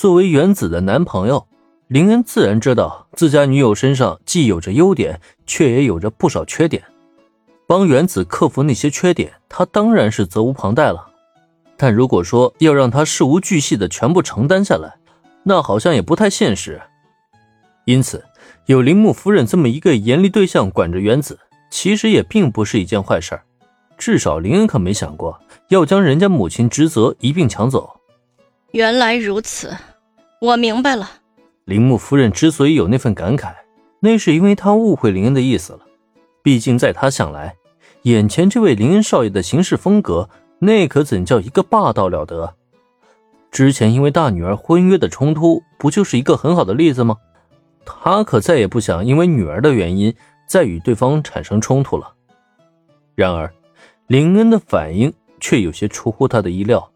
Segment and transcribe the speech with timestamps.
[0.00, 1.46] 作为原子的男朋友，
[1.88, 6.82] 林恩自然知道自家女友身上既有着优点，却也有着不少缺点。
[7.66, 11.06] 帮原子克服那些缺点，他当然是责无旁贷了。
[11.76, 14.94] 但如果说要让他事无巨细的全部承担下来，
[15.42, 16.80] 那好像也不太现实。
[17.84, 18.24] 因此，
[18.64, 21.38] 有铃木夫人这么一个严厉对象管着原子，
[21.70, 23.38] 其实也并不是一件坏事
[23.98, 25.38] 至少林恩可没想过
[25.68, 28.00] 要将人家母亲职责一并抢走。
[28.70, 29.70] 原来如此。
[30.40, 31.10] 我明白了，
[31.66, 33.52] 铃木夫人之所以有那份感慨，
[34.00, 35.80] 那是因为她误会林恩的意思了。
[36.42, 37.56] 毕竟在她想来，
[38.04, 40.30] 眼前这位林恩少爷的行事风格，
[40.60, 42.54] 那可怎叫一个霸道了得？
[43.50, 47.18] 之前因为大女儿婚约的冲突，不就是一个很好的例子吗？
[47.84, 50.14] 他可再也不想因为女儿的原因
[50.48, 52.14] 再与对方产生冲突了。
[53.14, 53.52] 然而，
[54.06, 56.90] 林恩的反应却有些出乎他的意料。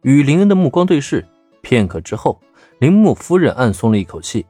[0.00, 1.26] 与林恩的目光对视。
[1.66, 2.40] 片刻之后，
[2.78, 4.46] 铃木夫人暗松了一口气。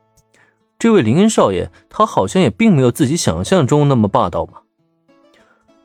[0.78, 4.58] 这位林恩少爷，他好像也并没有自己想象中那么霸道嘛。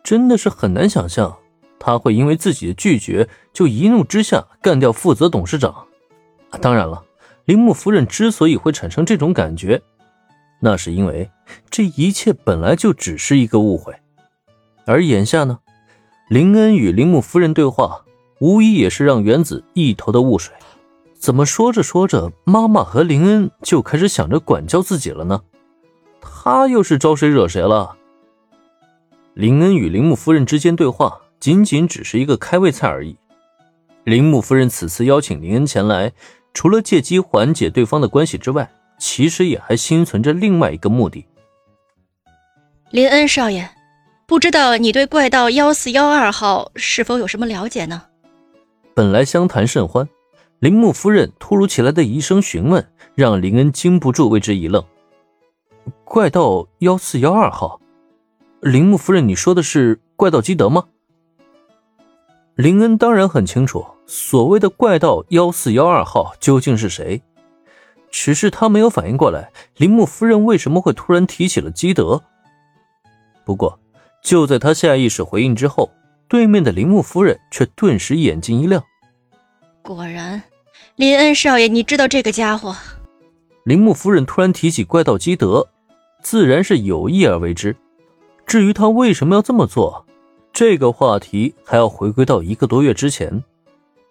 [0.03, 1.37] 真的是很难想象，
[1.79, 5.73] 他会因为自己的拒绝就一怒之下干掉负责董事长。
[6.59, 7.01] 当然了，
[7.45, 9.81] 铃木夫人之所以会产生这种感觉，
[10.59, 11.31] 那是因为
[11.69, 13.95] 这一切本来就只是一个误会。
[14.85, 15.59] 而眼下呢，
[16.27, 18.03] 林恩与铃木夫人对话，
[18.41, 20.53] 无疑也是让原子一头的雾水。
[21.21, 25.39] 怎么说着说着，妈妈和林恩就开始想着管教自己了呢？
[26.19, 27.95] 他又是招谁惹谁了？
[29.35, 33.15] 林恩与铃木夫人之间对话，仅仅只是一个开胃菜而已。
[34.03, 36.11] 铃木夫人此次邀请林恩前来，
[36.55, 41.23] 除了借机缓解对方的关系之外，其实也还心存着另外一个目的。
[42.89, 43.69] 林恩少爷，
[44.25, 48.01] 不知道你对怪盗幺四幺二号是否有什么了解呢？
[48.95, 50.09] 本来相谈甚欢。
[50.61, 54.85] 铃木夫人突如其来的一声询问，让林恩禁不住为之一愣。
[56.03, 57.81] 怪盗幺四幺二号，
[58.59, 60.85] 铃木夫人，你说的是怪盗基德吗？
[62.53, 67.23] 林恩当然很清楚，所谓的怪盗幺四幺二号究竟是谁，
[68.11, 72.21] 只是他没有反应过来，铃木夫人为什么会突然提起了基德。
[73.43, 73.79] 不过，
[74.21, 75.89] 就在他下意识回应之后，
[76.27, 78.83] 对面的铃木夫人却顿时眼睛一亮，
[79.81, 80.39] 果然。
[81.01, 82.75] 林恩少爷，你知道这个家伙？
[83.63, 85.67] 铃木夫人突然提起怪盗基德，
[86.21, 87.75] 自然是有意而为之。
[88.45, 90.05] 至于他为什么要这么做，
[90.53, 93.43] 这个话题还要回归到一个多月之前，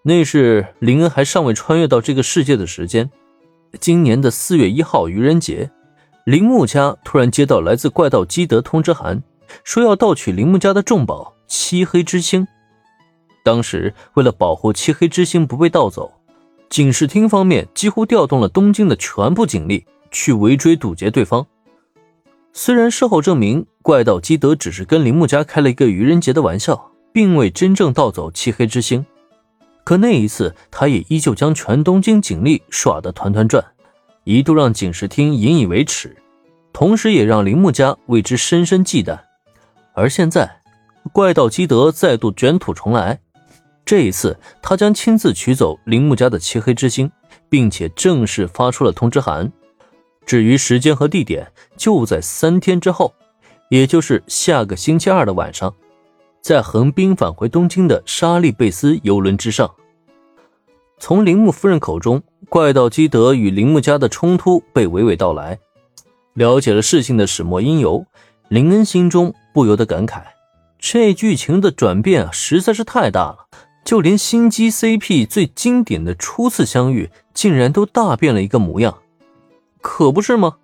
[0.02, 3.08] 那是林恩还尚未穿越到这个世界的时间。
[3.78, 5.70] 今年的四月一号愚人节，
[6.24, 9.22] 铃木家突然接到来自怪盗基德通知函，
[9.62, 12.48] 说要盗取铃木家的重宝漆黑之星。
[13.44, 16.14] 当时为了保护漆黑之星不被盗走。
[16.70, 21.44] 警视厅方面几乎调动了东京的全部警力去围追堵截对方。
[22.52, 29.04] 虽然事后证明怪盗基德只是跟铃木家开了一个愚人节的玩笑，并未真正盗走漆黑之星，
[29.82, 33.64] 可那一次他也依旧将全东京警力耍得团团转，
[34.22, 36.16] 一度让警视厅引以为耻，
[36.72, 39.18] 同时也让铃木家为之深深忌惮。
[39.92, 40.60] 而现在，
[41.12, 43.18] 怪盗基德再度卷土重来。
[43.84, 47.10] 这一次，他将亲自取走铃木家的漆黑之星，
[47.48, 49.50] 并且正式发出了通知函。
[50.24, 53.12] 至于时间和地点，就在三天之后，
[53.68, 55.74] 也就是下个星期二的晚上，
[56.40, 59.68] 在横滨返回东京的沙利贝斯游轮之上。
[60.98, 65.58] 从铃木夫人口中，怪盗基德与铃木家的冲突被娓娓道来，
[66.34, 68.04] 了解了事情的始末因由，
[68.48, 70.22] 林恩心中不由得感慨：
[70.78, 73.46] 这剧情的转变啊，实在是太大了。
[73.84, 78.98] 就连心机 CP 最经典的初次相遇，竟然都大变了一个模样，
[79.80, 80.58] 可不是吗？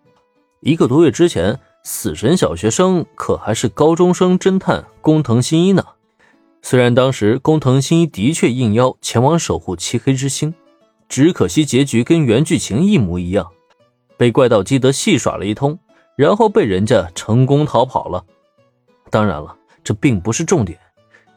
[0.60, 5.84] 一个多月之前，死神小学生可还是高中生侦探工藤新一呢。
[6.62, 10.54] 虽然当时工藤新一的确应邀前往守护漆黑之星，
[11.08, 13.48] 只可惜结局跟原剧情一模一样，
[14.16, 15.78] 被怪盗基德戏耍了一通，
[16.16, 18.24] 然后被人家成功逃跑了。
[19.10, 20.78] 当然了，这并不是重点，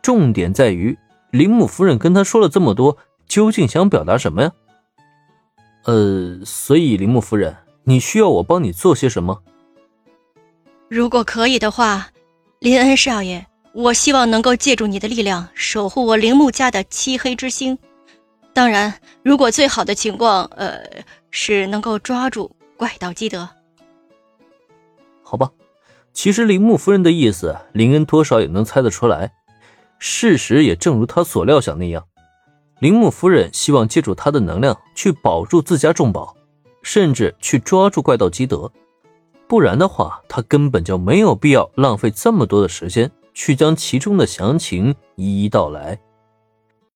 [0.01, 0.97] 重点在于。
[1.31, 2.97] 铃木夫人跟他说了这么多，
[3.27, 4.51] 究竟想表达什么呀？
[5.85, 9.41] 呃，所以铃木夫人，你需要我帮你做些什么？
[10.87, 12.09] 如果可以的话，
[12.59, 17.77] 林恩少爷，我希望能够借助你的力量守护我铃木家的漆黑之星。
[18.53, 20.81] 当然，如果最好的情况，呃，
[21.29, 23.47] 是能够抓住怪盗基德。
[25.23, 25.51] 好吧，
[26.11, 29.33] 其实铃木夫人的意思，林恩多少也能猜得出来。
[29.99, 32.05] 事实也正如他所料想那样，
[32.79, 36.35] 铃木夫人希望借助他的能量去保住自家重宝，
[36.81, 38.71] 甚至去抓住怪盗基德。
[39.47, 45.99] 不然的话，他根本就没有必要浪费这么多的时间去将其中的详情一一道来。